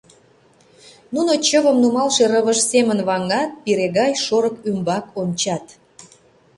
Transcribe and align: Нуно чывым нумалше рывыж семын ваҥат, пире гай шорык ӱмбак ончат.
Нуно 1.13 1.31
чывым 1.47 1.77
нумалше 1.83 2.23
рывыж 2.31 2.59
семын 2.71 2.99
ваҥат, 3.07 3.49
пире 3.63 3.87
гай 3.97 4.11
шорык 4.25 4.55
ӱмбак 4.69 5.05
ончат. 5.21 5.65